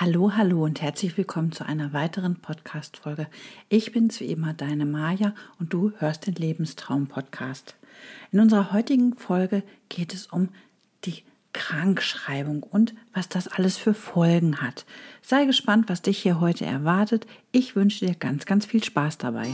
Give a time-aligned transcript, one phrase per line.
[0.00, 3.26] Hallo, hallo und herzlich willkommen zu einer weiteren Podcast-Folge.
[3.68, 7.76] Ich bin's wie immer, deine Maja und du hörst den Lebenstraum-Podcast.
[8.32, 10.48] In unserer heutigen Folge geht es um
[11.04, 14.86] die Krankschreibung und was das alles für Folgen hat.
[15.20, 17.26] Sei gespannt, was dich hier heute erwartet.
[17.52, 19.48] Ich wünsche dir ganz, ganz viel Spaß dabei.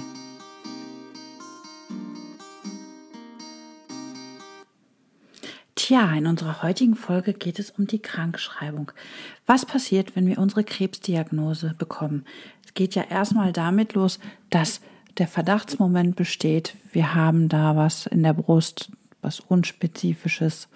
[5.87, 8.91] Tja, in unserer heutigen Folge geht es um die Krankschreibung.
[9.47, 12.25] Was passiert, wenn wir unsere Krebsdiagnose bekommen?
[12.65, 14.19] Es geht ja erstmal damit los,
[14.51, 14.81] dass
[15.17, 18.91] der Verdachtsmoment besteht, wir haben da was in der Brust,
[19.23, 20.67] was unspezifisches,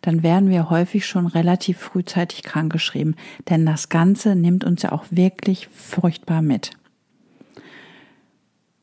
[0.00, 3.14] dann werden wir häufig schon relativ frühzeitig krankgeschrieben,
[3.50, 6.70] denn das Ganze nimmt uns ja auch wirklich furchtbar mit.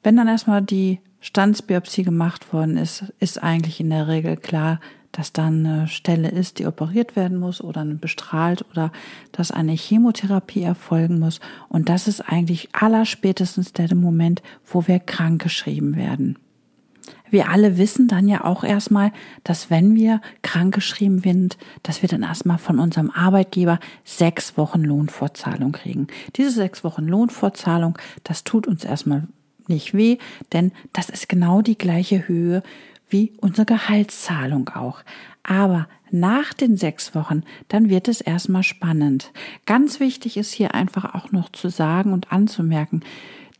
[0.03, 4.79] Wenn dann erstmal die Standsbiopsie gemacht worden ist, ist eigentlich in der Regel klar,
[5.13, 8.91] dass dann eine Stelle ist, die operiert werden muss oder bestrahlt oder
[9.31, 11.39] dass eine Chemotherapie erfolgen muss.
[11.69, 16.37] Und das ist eigentlich allerspätestens der Moment, wo wir krankgeschrieben werden.
[17.29, 19.11] Wir alle wissen dann ja auch erstmal,
[19.43, 25.71] dass wenn wir krankgeschrieben sind, dass wir dann erstmal von unserem Arbeitgeber sechs Wochen Lohnfortzahlung
[25.71, 26.07] kriegen.
[26.35, 29.27] Diese sechs Wochen Lohnfortzahlung, das tut uns erstmal
[29.67, 30.17] nicht weh,
[30.51, 32.63] denn das ist genau die gleiche Höhe
[33.13, 34.99] wie unsere Gehaltszahlung auch.
[35.43, 39.31] Aber nach den sechs Wochen, dann wird es erstmal spannend.
[39.65, 43.03] Ganz wichtig ist hier einfach auch noch zu sagen und anzumerken,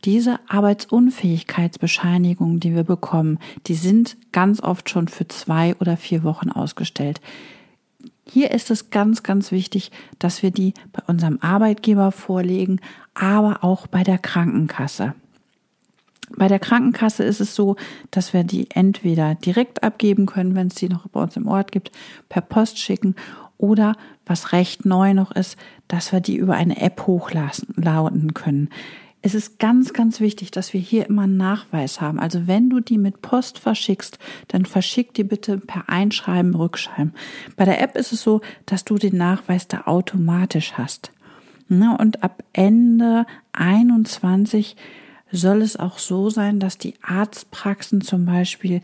[0.04, 6.50] diese Arbeitsunfähigkeitsbescheinigungen, die wir bekommen, die sind ganz oft schon für zwei oder vier Wochen
[6.50, 7.22] ausgestellt.
[8.30, 12.82] Hier ist es ganz, ganz wichtig, dass wir die bei unserem Arbeitgeber vorlegen,
[13.14, 15.14] aber auch bei der Krankenkasse.
[16.36, 17.76] Bei der Krankenkasse ist es so,
[18.10, 21.70] dass wir die entweder direkt abgeben können, wenn es die noch bei uns im Ort
[21.70, 21.90] gibt,
[22.28, 23.14] per Post schicken
[23.58, 28.70] oder was recht neu noch ist, dass wir die über eine App hochladen können.
[29.26, 32.20] Es ist ganz, ganz wichtig, dass wir hier immer einen Nachweis haben.
[32.20, 34.18] Also wenn du die mit Post verschickst,
[34.48, 37.14] dann verschick die bitte per Einschreiben, Rückschreiben.
[37.56, 41.10] Bei der App ist es so, dass du den Nachweis da automatisch hast.
[41.70, 44.76] Und ab Ende 21
[45.36, 48.80] soll es auch so sein, dass die Arztpraxen zum Beispiel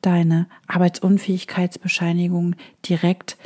[0.00, 2.54] deine Arbeitsunfähigkeitsbescheinigung
[2.88, 3.36] direkt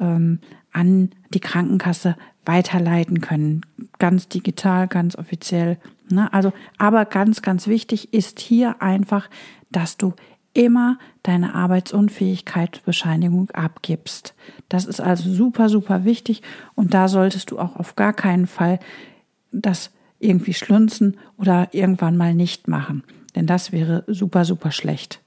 [0.00, 0.40] ähm,
[0.72, 3.60] an die Krankenkasse weiterleiten können.
[3.98, 5.78] Ganz digital, ganz offiziell.
[6.10, 6.32] Ne?
[6.32, 9.28] Also, aber ganz, ganz wichtig ist hier einfach,
[9.70, 10.14] dass du
[10.54, 14.34] immer deine Arbeitsunfähigkeitsbescheinigung abgibst.
[14.68, 16.42] Das ist also super, super wichtig
[16.74, 18.78] und da solltest du auch auf gar keinen Fall
[19.52, 23.04] das irgendwie schlunzen oder irgendwann mal nicht machen.
[23.34, 25.20] Denn das wäre super, super schlecht.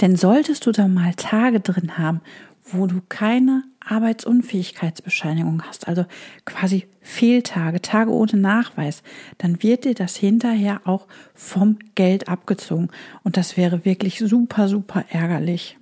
[0.00, 2.20] Denn solltest du da mal Tage drin haben,
[2.64, 6.04] wo du keine Arbeitsunfähigkeitsbescheinigung hast, also
[6.44, 9.02] quasi Fehltage, Tage ohne Nachweis,
[9.38, 12.90] dann wird dir das hinterher auch vom Geld abgezogen.
[13.24, 15.78] Und das wäre wirklich super, super ärgerlich.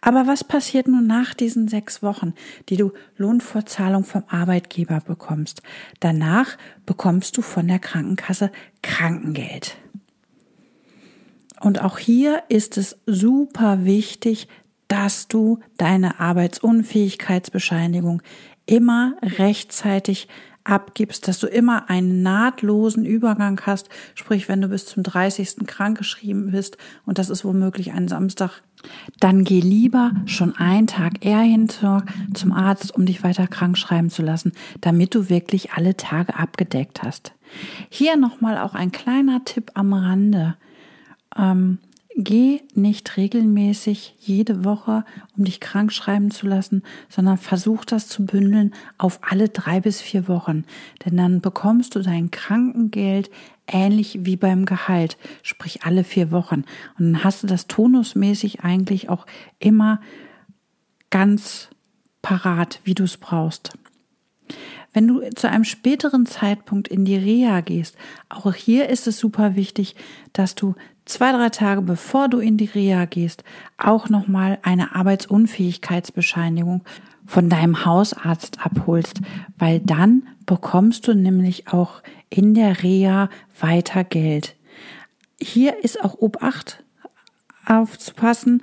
[0.00, 2.34] Aber was passiert nun nach diesen sechs Wochen,
[2.68, 5.62] die du Lohnfortzahlung vom Arbeitgeber bekommst?
[6.00, 8.50] Danach bekommst du von der Krankenkasse
[8.82, 9.76] Krankengeld.
[11.60, 14.48] Und auch hier ist es super wichtig,
[14.86, 18.22] dass du deine Arbeitsunfähigkeitsbescheinigung
[18.66, 20.28] immer rechtzeitig
[20.68, 25.66] abgibst, dass du immer einen nahtlosen Übergang hast, sprich wenn du bis zum 30.
[25.66, 28.62] krankgeschrieben bist und das ist womöglich ein Samstag,
[29.18, 34.10] dann geh lieber schon einen Tag eher hin zum Arzt, um dich weiter krank schreiben
[34.10, 37.32] zu lassen, damit du wirklich alle Tage abgedeckt hast.
[37.88, 40.56] Hier nochmal auch ein kleiner Tipp am Rande.
[41.36, 41.78] Ähm,
[42.20, 45.04] Geh nicht regelmäßig jede Woche,
[45.36, 50.00] um dich krank schreiben zu lassen, sondern versuch das zu bündeln auf alle drei bis
[50.00, 50.64] vier Wochen.
[51.04, 53.30] Denn dann bekommst du dein Krankengeld
[53.68, 56.64] ähnlich wie beim Gehalt, sprich alle vier Wochen.
[56.98, 59.24] Und dann hast du das tonusmäßig eigentlich auch
[59.60, 60.00] immer
[61.10, 61.70] ganz
[62.20, 63.78] parat, wie du es brauchst.
[64.92, 67.96] Wenn du zu einem späteren Zeitpunkt in die Reha gehst,
[68.28, 69.94] auch hier ist es super wichtig,
[70.32, 70.74] dass du
[71.08, 73.44] zwei, drei Tage bevor du in die Reha gehst,
[73.76, 76.84] auch nochmal eine Arbeitsunfähigkeitsbescheinigung
[77.26, 79.20] von deinem Hausarzt abholst,
[79.58, 83.28] weil dann bekommst du nämlich auch in der Reha
[83.60, 84.56] weiter Geld.
[85.40, 86.84] Hier ist auch Obacht
[87.66, 88.62] aufzupassen.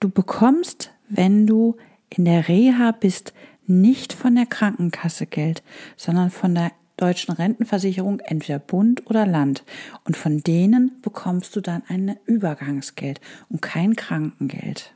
[0.00, 1.76] Du bekommst, wenn du
[2.08, 3.34] in der Reha bist,
[3.66, 5.62] nicht von der Krankenkasse Geld,
[5.96, 9.64] sondern von der deutschen Rentenversicherung, entweder Bund oder Land.
[10.04, 14.94] Und von denen bekommst du dann ein Übergangsgeld und kein Krankengeld.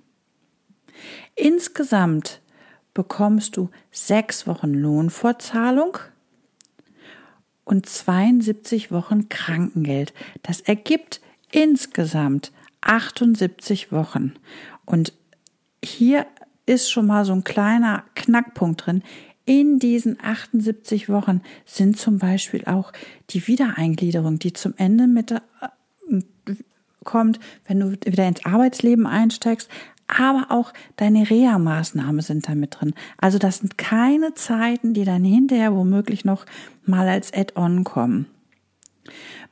[1.34, 2.40] Insgesamt
[2.92, 5.98] bekommst du sechs Wochen Lohnfortzahlung
[7.64, 10.14] und 72 Wochen Krankengeld.
[10.42, 11.20] Das ergibt
[11.50, 12.52] insgesamt
[12.82, 14.34] 78 Wochen.
[14.84, 15.12] Und
[15.82, 16.26] hier
[16.66, 19.02] ist schon mal so ein kleiner Knackpunkt drin.
[19.46, 22.93] In diesen 78 Wochen sind zum Beispiel auch
[23.31, 25.41] die Wiedereingliederung, die zum Ende mit äh,
[27.05, 29.69] kommt, wenn du wieder ins Arbeitsleben einsteigst,
[30.06, 32.94] aber auch deine Reha-Maßnahmen sind da mit drin.
[33.19, 36.47] Also das sind keine Zeiten, die dann hinterher womöglich noch
[36.85, 38.26] mal als Add-on kommen.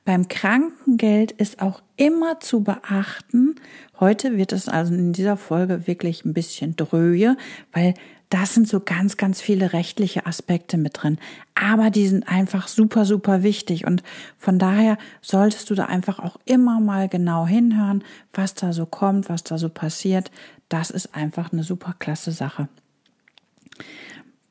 [0.05, 3.55] Beim Krankengeld ist auch immer zu beachten,
[4.00, 7.37] heute wird es also in dieser Folge wirklich ein bisschen dröhe,
[7.73, 7.95] weil
[8.32, 11.19] das sind so ganz, ganz viele rechtliche Aspekte mit drin.
[11.55, 13.87] Aber die sind einfach super, super wichtig.
[13.87, 14.02] Und
[14.38, 18.02] von daher solltest du da einfach auch immer mal genau hinhören,
[18.32, 20.31] was da so kommt, was da so passiert.
[20.70, 22.69] Das ist einfach eine super klasse Sache.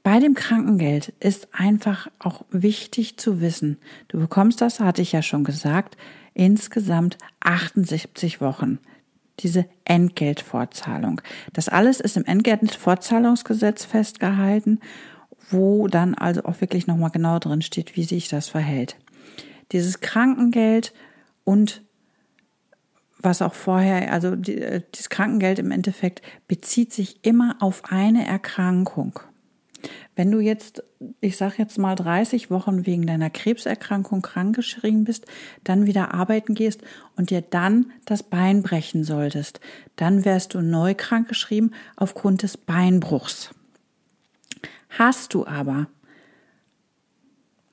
[0.03, 3.77] Bei dem Krankengeld ist einfach auch wichtig zu wissen,
[4.09, 5.97] du bekommst das, hatte ich ja schon gesagt,
[6.35, 8.77] insgesamt 78 Wochen.
[9.43, 11.21] Diese Entgeltfortzahlung.
[11.53, 14.79] Das alles ist im Entgeltfortzahlungsgesetz festgehalten,
[15.49, 18.97] wo dann also auch wirklich nochmal genau drin steht, wie sich das verhält.
[19.71, 20.93] Dieses Krankengeld
[21.43, 21.81] und
[23.19, 28.25] was auch vorher, also die, äh, das Krankengeld im Endeffekt bezieht sich immer auf eine
[28.25, 29.19] Erkrankung.
[30.15, 30.83] Wenn du jetzt,
[31.21, 35.25] ich sage jetzt mal 30 Wochen wegen deiner Krebserkrankung krankgeschrieben bist,
[35.63, 36.81] dann wieder arbeiten gehst
[37.15, 39.61] und dir dann das Bein brechen solltest,
[39.95, 43.51] dann wärst du neu krankgeschrieben aufgrund des Beinbruchs.
[44.89, 45.87] Hast du aber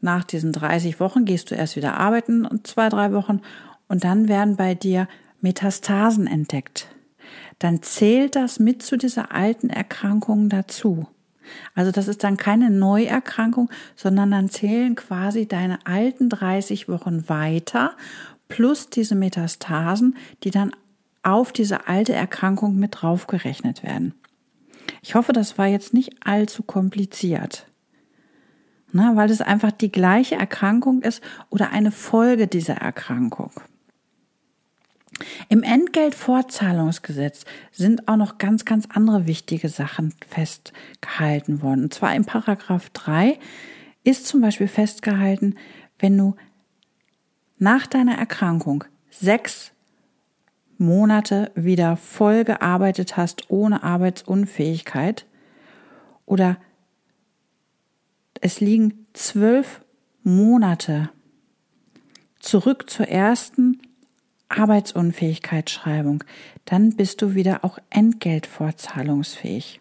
[0.01, 3.41] nach diesen 30 Wochen gehst du erst wieder arbeiten und zwei, drei Wochen
[3.89, 5.09] und dann werden bei dir
[5.41, 6.89] Metastasen entdeckt.
[7.59, 11.09] Dann zählt das mit zu dieser alten Erkrankung dazu.
[11.75, 17.97] Also das ist dann keine Neuerkrankung, sondern dann zählen quasi deine alten 30 Wochen weiter
[18.49, 20.73] plus diese Metastasen, die dann
[21.23, 24.15] auf diese alte Erkrankung mit draufgerechnet werden.
[25.03, 27.67] Ich hoffe, das war jetzt nicht allzu kompliziert.
[28.91, 33.51] Na, weil es einfach die gleiche Erkrankung ist oder eine Folge dieser Erkrankung.
[35.51, 41.85] Im Entgeltfortzahlungsgesetz sind auch noch ganz, ganz andere wichtige Sachen festgehalten worden.
[41.85, 43.39] Und zwar im Paragraph 3
[44.05, 45.57] ist zum Beispiel festgehalten,
[45.99, 46.37] wenn du
[47.59, 49.73] nach deiner Erkrankung sechs
[50.77, 55.27] Monate wieder voll gearbeitet hast ohne Arbeitsunfähigkeit
[56.25, 56.59] oder
[58.41, 59.81] es liegen zwölf
[60.23, 61.11] Monate
[62.39, 63.78] zurück zur ersten
[64.49, 66.25] Arbeitsunfähigkeitsschreibung,
[66.65, 69.81] dann bist du wieder auch entgeltvorzahlungsfähig.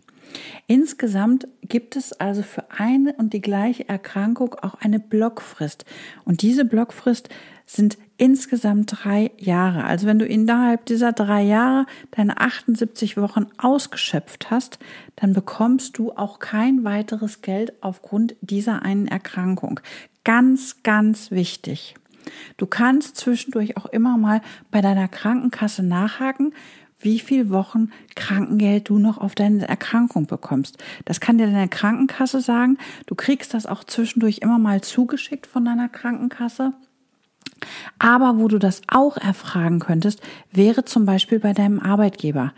[0.68, 5.86] Insgesamt gibt es also für eine und die gleiche Erkrankung auch eine Blockfrist.
[6.26, 7.30] Und diese Blockfrist
[7.66, 9.84] sind insgesamt drei Jahre.
[9.84, 14.80] Also wenn du innerhalb dieser drei Jahre deine 78 Wochen ausgeschöpft hast,
[15.16, 19.80] dann bekommst du auch kein weiteres Geld aufgrund dieser einen Erkrankung.
[20.24, 21.96] Ganz, ganz wichtig.
[22.58, 24.42] Du kannst zwischendurch auch immer mal
[24.72, 26.54] bei deiner Krankenkasse nachhaken,
[27.00, 30.84] wie viel Wochen Krankengeld du noch auf deine Erkrankung bekommst.
[31.06, 32.78] Das kann dir deine Krankenkasse sagen.
[33.06, 36.74] Du kriegst das auch zwischendurch immer mal zugeschickt von deiner Krankenkasse.
[38.00, 40.22] Aber wo du das auch erfragen könntest,
[40.52, 42.54] wäre zum Beispiel bei deinem Arbeitgeber.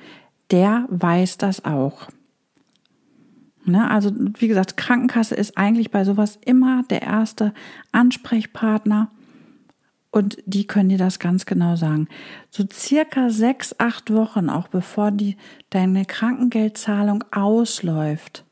[0.52, 2.08] Der weiß das auch.
[3.66, 3.90] Ne?
[3.90, 7.54] Also wie gesagt, Krankenkasse ist eigentlich bei sowas immer der erste
[7.92, 9.12] Ansprechpartner.
[10.12, 12.08] Und die können dir das ganz genau sagen.
[12.50, 15.38] So circa sechs, acht Wochen, auch bevor die,
[15.70, 18.46] deine Krankengeldzahlung ausläuft,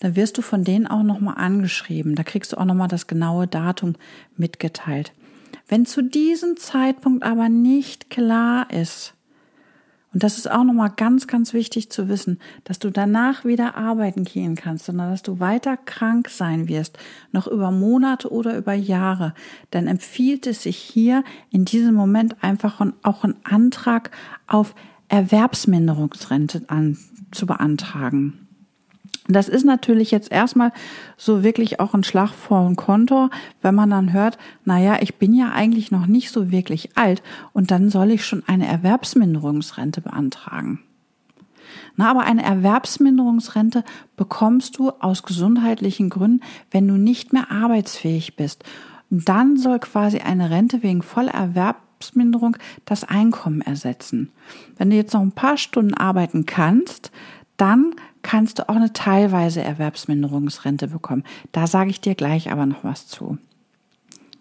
[0.00, 2.14] da wirst du von denen auch nochmal angeschrieben.
[2.14, 3.94] Da kriegst du auch nochmal das genaue Datum
[4.36, 5.12] mitgeteilt.
[5.68, 9.14] Wenn zu diesem Zeitpunkt aber nicht klar ist,
[10.12, 14.24] und das ist auch nochmal ganz, ganz wichtig zu wissen, dass du danach wieder arbeiten
[14.24, 16.98] gehen kannst, sondern dass du weiter krank sein wirst,
[17.30, 19.34] noch über Monate oder über Jahre.
[19.70, 24.10] Dann empfiehlt es sich hier in diesem Moment einfach auch einen Antrag
[24.48, 24.74] auf
[25.08, 26.98] Erwerbsminderungsrente an,
[27.30, 28.49] zu beantragen.
[29.32, 30.72] Das ist natürlich jetzt erstmal
[31.16, 33.30] so wirklich auch ein Schlag vor ein Kontor,
[33.62, 37.22] wenn man dann hört, na ja, ich bin ja eigentlich noch nicht so wirklich alt
[37.52, 40.80] und dann soll ich schon eine Erwerbsminderungsrente beantragen.
[41.96, 43.84] Na, aber eine Erwerbsminderungsrente
[44.16, 48.64] bekommst du aus gesundheitlichen Gründen, wenn du nicht mehr arbeitsfähig bist.
[49.10, 54.30] Und dann soll quasi eine Rente wegen voller Erwerbsminderung das Einkommen ersetzen.
[54.78, 57.10] Wenn du jetzt noch ein paar Stunden arbeiten kannst,
[57.56, 57.94] dann
[58.30, 61.24] kannst du auch eine teilweise Erwerbsminderungsrente bekommen.
[61.50, 63.38] Da sage ich dir gleich aber noch was zu.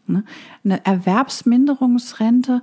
[0.05, 0.24] Ne?
[0.63, 2.62] Eine Erwerbsminderungsrente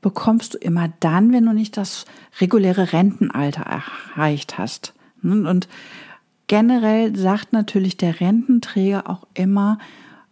[0.00, 2.04] bekommst du immer dann, wenn du nicht das
[2.40, 4.92] reguläre Rentenalter erreicht hast.
[5.22, 5.48] Ne?
[5.48, 5.68] Und
[6.48, 9.78] generell sagt natürlich der Rententräger auch immer,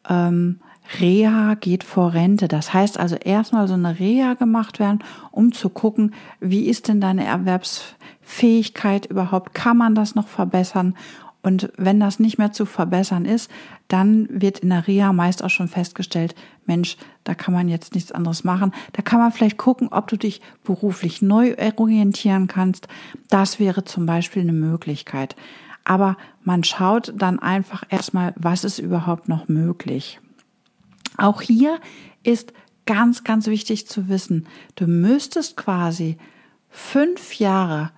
[0.08, 0.58] ähm,
[1.00, 2.48] Reha geht vor Rente.
[2.48, 7.00] Das heißt also erstmal so eine Reha gemacht werden, um zu gucken, wie ist denn
[7.00, 9.54] deine Erwerbsfähigkeit überhaupt?
[9.54, 10.94] Kann man das noch verbessern?
[11.42, 13.50] Und wenn das nicht mehr zu verbessern ist,
[13.88, 18.12] dann wird in der Reha meist auch schon festgestellt, Mensch, da kann man jetzt nichts
[18.12, 18.72] anderes machen.
[18.94, 22.88] Da kann man vielleicht gucken, ob du dich beruflich neu orientieren kannst.
[23.28, 25.36] Das wäre zum Beispiel eine Möglichkeit.
[25.84, 30.20] Aber man schaut dann einfach erstmal, was ist überhaupt noch möglich.
[31.16, 31.80] Auch hier
[32.22, 32.52] ist
[32.86, 36.18] ganz, ganz wichtig zu wissen, du müsstest quasi
[36.68, 37.90] fünf Jahre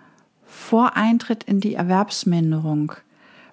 [0.44, 2.92] vor Eintritt in die Erwerbsminderung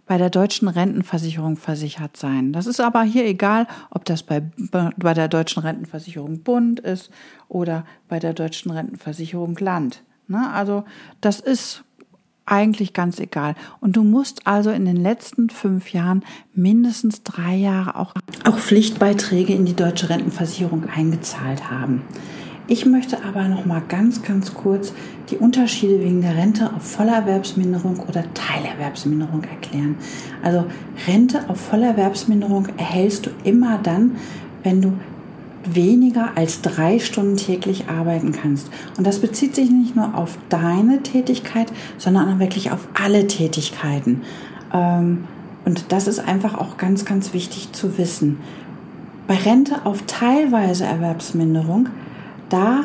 [0.05, 2.51] bei der deutschen Rentenversicherung versichert sein.
[2.51, 7.09] Das ist aber hier egal, ob das bei, bei der deutschen Rentenversicherung Bund ist
[7.47, 10.03] oder bei der deutschen Rentenversicherung Land.
[10.27, 10.51] Ne?
[10.51, 10.83] Also
[11.21, 11.83] das ist
[12.45, 13.55] eigentlich ganz egal.
[13.79, 16.23] Und du musst also in den letzten fünf Jahren
[16.53, 18.13] mindestens drei Jahre auch,
[18.45, 22.01] auch Pflichtbeiträge in die deutsche Rentenversicherung eingezahlt haben.
[22.67, 24.93] Ich möchte aber noch mal ganz, ganz kurz
[25.29, 29.97] die Unterschiede wegen der Rente auf Vollerwerbsminderung oder Teilerwerbsminderung erklären.
[30.41, 30.65] Also
[31.05, 34.15] Rente auf Vollerwerbsminderung erhältst du immer dann,
[34.63, 34.93] wenn du
[35.65, 38.69] weniger als drei Stunden täglich arbeiten kannst.
[38.97, 44.21] Und das bezieht sich nicht nur auf deine Tätigkeit, sondern auch wirklich auf alle Tätigkeiten.
[44.73, 45.25] Ähm,
[45.65, 48.39] und das ist einfach auch ganz, ganz wichtig zu wissen.
[49.27, 51.87] Bei Rente auf teilweise Erwerbsminderung,
[52.49, 52.83] da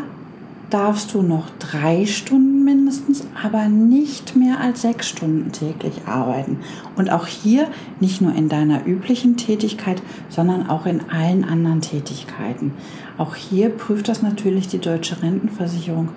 [0.71, 6.59] darfst du noch drei Stunden mindestens, aber nicht mehr als sechs Stunden täglich arbeiten.
[6.97, 7.69] Und auch hier
[8.01, 12.73] nicht nur in deiner üblichen Tätigkeit, sondern auch in allen anderen Tätigkeiten.
[13.17, 16.11] Auch hier prüft das natürlich die deutsche Rentenversicherung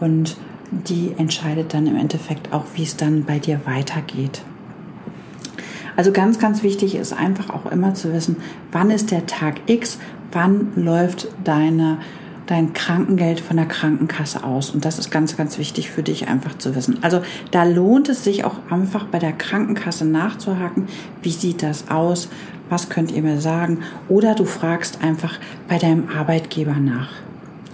[0.00, 0.36] und
[0.70, 4.42] die entscheidet dann im Endeffekt auch, wie es dann bei dir weitergeht.
[5.96, 8.36] Also ganz, ganz wichtig ist einfach auch immer zu wissen,
[8.70, 9.98] wann ist der Tag X,
[10.30, 11.98] wann läuft deine
[12.46, 14.70] dein Krankengeld von der Krankenkasse aus.
[14.70, 16.98] Und das ist ganz, ganz wichtig für dich einfach zu wissen.
[17.02, 20.86] Also da lohnt es sich auch einfach bei der Krankenkasse nachzuhaken.
[21.22, 22.28] Wie sieht das aus?
[22.68, 23.80] Was könnt ihr mir sagen?
[24.08, 25.38] Oder du fragst einfach
[25.68, 27.10] bei deinem Arbeitgeber nach.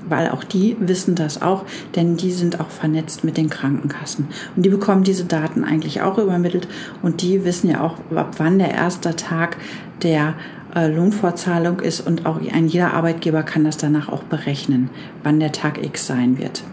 [0.08, 1.64] Weil auch die wissen das auch,
[1.94, 4.28] denn die sind auch vernetzt mit den Krankenkassen.
[4.56, 6.66] Und die bekommen diese Daten eigentlich auch übermittelt
[7.02, 9.56] und die wissen ja auch, ab wann der erste Tag
[10.02, 10.34] der
[10.74, 14.90] Lohnfortzahlung ist und auch ein jeder Arbeitgeber kann das danach auch berechnen,
[15.22, 16.64] wann der Tag X sein wird.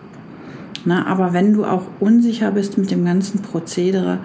[0.85, 4.19] Na, aber wenn du auch unsicher bist mit dem ganzen Prozedere,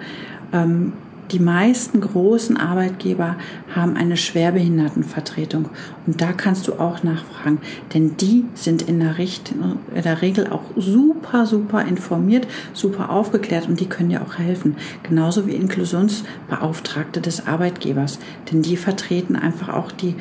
[0.53, 0.93] ähm,
[1.31, 3.35] die meisten großen Arbeitgeber
[3.73, 5.69] haben eine Schwerbehindertenvertretung
[6.05, 7.59] und da kannst du auch nachfragen,
[7.93, 13.67] denn die sind in der, Richt in der Regel auch super, super informiert, super aufgeklärt
[13.67, 14.75] und die können dir auch helfen.
[15.03, 18.19] Genauso wie Inklusionsbeauftragte des Arbeitgebers,
[18.51, 20.15] denn die vertreten einfach auch die,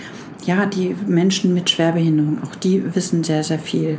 [0.47, 2.39] ja, die Menschen mit Schwerbehinderung.
[2.43, 3.99] Auch die wissen sehr, sehr viel.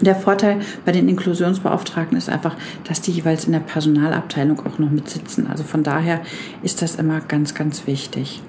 [0.00, 4.90] Der Vorteil bei den Inklusionsbeauftragten ist einfach, dass die jeweils in der Personalabteilung auch noch
[4.90, 5.46] mit sitzen.
[5.48, 6.20] Also von daher
[6.62, 8.42] ist das immer ganz, ganz wichtig.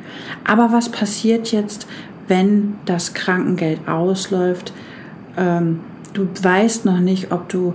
[0.46, 1.88] Aber was passiert jetzt,
[2.28, 4.74] wenn das Krankengeld ausläuft?
[5.38, 5.80] Ähm,
[6.14, 7.74] du weißt noch nicht, ob du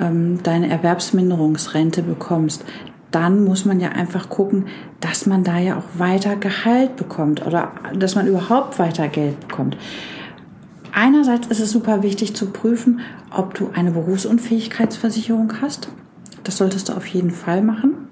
[0.00, 2.64] ähm, deine Erwerbsminderungsrente bekommst.
[3.10, 4.66] Dann muss man ja einfach gucken,
[5.00, 9.76] dass man da ja auch weiter Gehalt bekommt oder dass man überhaupt weiter Geld bekommt.
[11.00, 12.98] Einerseits ist es super wichtig zu prüfen,
[13.30, 15.90] ob du eine Berufsunfähigkeitsversicherung hast.
[16.42, 18.08] Das solltest du auf jeden Fall machen.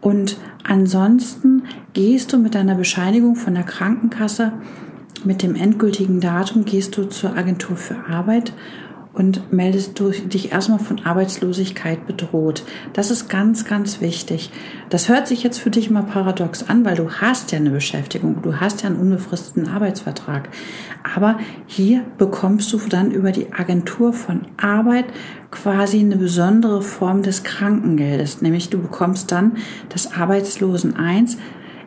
[0.00, 4.54] Und ansonsten gehst du mit deiner Bescheinigung von der Krankenkasse
[5.24, 8.52] mit dem endgültigen Datum gehst du zur Agentur für Arbeit
[9.14, 12.64] und meldest du dich erstmal von Arbeitslosigkeit bedroht.
[12.92, 14.50] Das ist ganz, ganz wichtig.
[14.90, 18.42] Das hört sich jetzt für dich mal paradox an, weil du hast ja eine Beschäftigung,
[18.42, 20.48] du hast ja einen unbefristeten Arbeitsvertrag.
[21.14, 25.06] Aber hier bekommst du dann über die Agentur von Arbeit
[25.52, 29.58] quasi eine besondere Form des Krankengeldes, nämlich du bekommst dann
[29.90, 31.38] das Arbeitslosen 1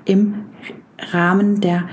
[0.05, 0.45] im
[1.11, 1.89] Rahmen der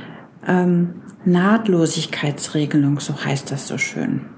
[0.46, 4.33] ähm, Nahtlosigkeitsregelung, so heißt das so schön.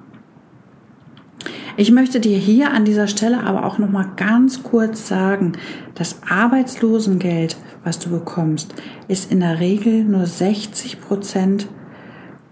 [1.78, 5.52] Ich möchte dir hier an dieser Stelle aber auch noch mal ganz kurz sagen,
[5.95, 8.75] das Arbeitslosengeld, was du bekommst,
[9.09, 11.68] ist in der Regel nur 60 Prozent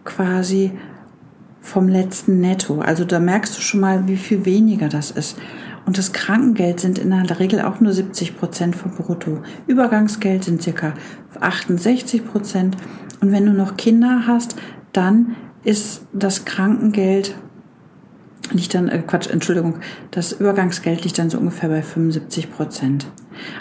[0.05, 0.73] quasi
[1.63, 2.81] vom letzten Netto.
[2.81, 5.39] Also da merkst du schon mal, wie viel weniger das ist.
[5.87, 9.43] Und das Krankengeld sind in der Regel auch nur 70 Prozent vom Brutto.
[9.67, 10.93] Übergangsgeld sind circa
[11.41, 12.77] 68 Prozent.
[13.23, 14.57] Und wenn du noch Kinder hast,
[14.93, 17.35] dann ist das Krankengeld
[18.53, 19.77] liegt dann, äh Quatsch, Entschuldigung,
[20.11, 23.07] das Übergangsgeld liegt dann so ungefähr bei 75 Prozent.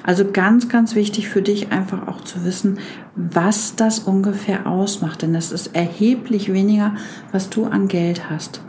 [0.04, 2.80] Also ganz, ganz wichtig für dich einfach auch zu wissen,
[3.16, 6.96] was das ungefähr ausmacht, denn das ist erheblich weniger,
[7.32, 8.62] was du an Geld hast.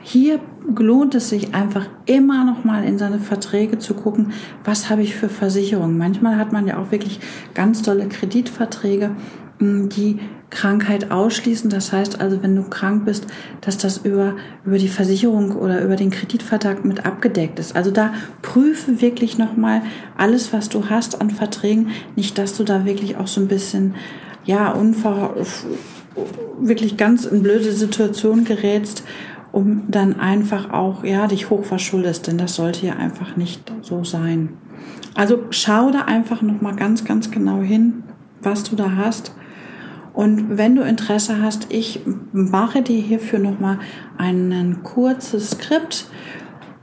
[0.00, 0.40] Hier
[0.76, 4.32] lohnt es sich einfach immer noch mal in seine Verträge zu gucken,
[4.64, 5.98] was habe ich für Versicherungen.
[5.98, 7.20] Manchmal hat man ja auch wirklich
[7.52, 9.10] ganz tolle Kreditverträge,
[9.60, 11.68] die Krankheit ausschließen.
[11.68, 13.26] Das heißt also, wenn du krank bist,
[13.60, 17.76] dass das über, über die Versicherung oder über den Kreditvertrag mit abgedeckt ist.
[17.76, 18.12] Also da
[18.42, 19.82] prüfe wirklich nochmal
[20.16, 21.88] alles, was du hast an Verträgen.
[22.16, 23.94] Nicht, dass du da wirklich auch so ein bisschen,
[24.44, 25.34] ja, unver,
[26.60, 29.04] wirklich ganz in blöde Situation gerätst,
[29.52, 32.26] um dann einfach auch, ja, dich hochverschuldest.
[32.26, 34.50] Denn das sollte ja einfach nicht so sein.
[35.14, 38.04] Also schau da einfach nochmal ganz, ganz genau hin,
[38.40, 39.32] was du da hast
[40.12, 42.00] und wenn du Interesse hast, ich
[42.32, 43.78] mache dir hierfür nochmal
[44.16, 46.06] ein kurzes Skript.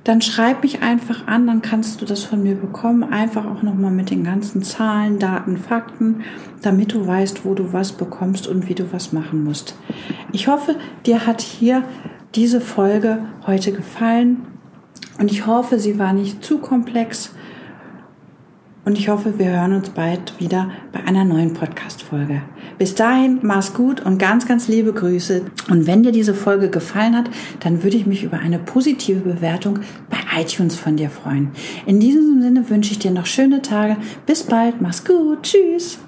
[0.06, 3.04] Dann schreib mich einfach an, dann kannst du das von mir bekommen.
[3.04, 6.22] Einfach auch nochmal mit den ganzen Zahlen, Daten, Fakten,
[6.62, 9.76] damit du weißt, wo du was bekommst und wie du was machen musst.
[10.32, 10.76] Ich hoffe,
[11.08, 11.84] dir hat hier
[12.36, 14.46] diese Folge heute gefallen
[15.20, 17.34] und ich hoffe, sie war nicht zu komplex
[18.86, 22.42] und ich hoffe, wir hören uns bald wieder bei einer neuen Podcast-Folge.
[22.78, 25.42] Bis dahin, mach's gut und ganz, ganz liebe Grüße.
[25.70, 27.30] Und wenn dir diese Folge gefallen hat,
[27.62, 31.52] dann würde ich mich über eine positive Bewertung bei iTunes von dir freuen.
[31.86, 33.98] In diesem Sinne wünsche ich dir noch schöne Tage.
[34.26, 36.05] Bis bald, mach's gut, tschüss.